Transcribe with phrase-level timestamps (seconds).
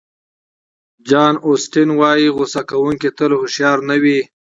[1.07, 4.19] جان اوسټین وایي غوصه کوونکي تل هوښیار نه وي.